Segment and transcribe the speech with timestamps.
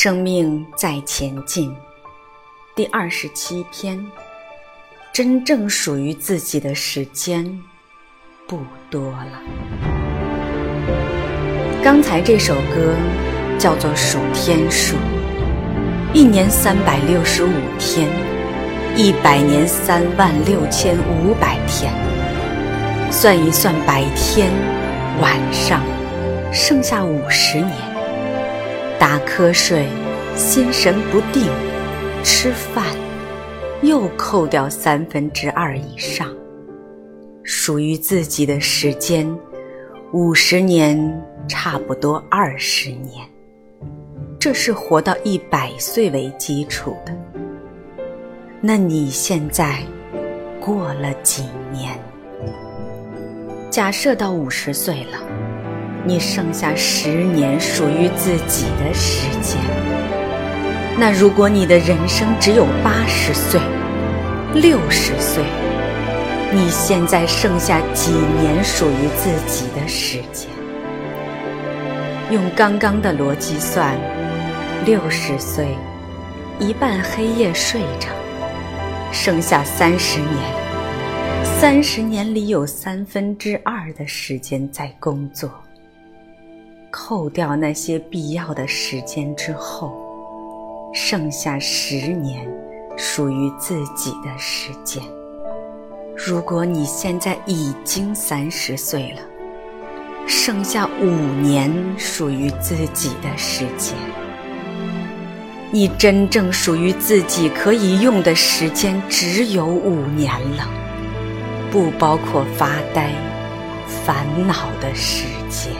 [0.00, 1.74] 生命在前进，
[2.76, 3.98] 第二十七篇。
[5.12, 7.44] 真正属于自己的时间
[8.46, 9.42] 不多了。
[11.82, 12.94] 刚才这首歌
[13.58, 14.94] 叫做《数天数》，
[16.14, 18.08] 一年三百六十五天，
[18.94, 21.92] 一百年三万六千五百天。
[23.10, 24.48] 算一算白天、
[25.20, 25.82] 晚上，
[26.52, 27.97] 剩下五十年。
[29.08, 29.86] 打瞌睡，
[30.36, 31.50] 心神不定，
[32.22, 32.84] 吃饭。
[33.80, 36.28] 又扣掉三分之二以上，
[37.42, 39.26] 属于自己的时间，
[40.12, 41.00] 五十年
[41.48, 43.26] 差不多二十年，
[44.38, 47.16] 这是活到一百岁为基础的。
[48.60, 49.78] 那你现在
[50.60, 51.98] 过了几年？
[53.70, 55.18] 假设到五十岁了，
[56.04, 59.60] 你剩下十年属于自己的时间。
[60.98, 63.60] 那如果你的人生只有八十岁、
[64.54, 65.44] 六十岁，
[66.52, 70.48] 你现在剩下几年属于自己的时间？
[72.30, 73.96] 用刚刚的逻辑算，
[74.84, 75.68] 六十岁，
[76.58, 78.08] 一半黑夜睡着，
[79.12, 80.30] 剩下三十年。
[81.60, 85.50] 三十年里有三分之二的时间在工作，
[86.90, 89.92] 扣掉那些必要的时间之后。
[90.94, 92.48] 剩下十年
[92.96, 95.02] 属于自己的时间。
[96.16, 99.20] 如果你现在已经三十岁了，
[100.26, 101.04] 剩下五
[101.42, 103.94] 年属于自己的时间。
[105.70, 110.66] 你真正属于自己可以用的时间只有五年了，
[111.70, 113.12] 不包括发呆、
[114.06, 115.70] 烦恼的时间。